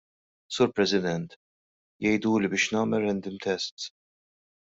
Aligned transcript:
Sur 0.55 0.69
President, 0.77 1.35
jgħiduli 2.05 2.51
biex 2.55 2.67
nagħmel 2.77 3.05
random 3.05 3.37
tests. 3.47 3.87